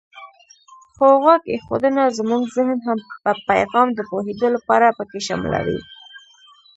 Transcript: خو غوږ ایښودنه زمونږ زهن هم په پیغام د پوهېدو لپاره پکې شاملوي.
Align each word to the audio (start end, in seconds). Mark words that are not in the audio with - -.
خو 0.95 1.05
غوږ 1.21 1.41
ایښودنه 1.53 2.03
زمونږ 2.17 2.43
زهن 2.57 2.79
هم 2.87 2.99
په 3.23 3.31
پیغام 3.49 3.87
د 3.93 3.99
پوهېدو 4.09 4.47
لپاره 4.55 4.95
پکې 4.97 5.19
شاملوي. 5.27 5.79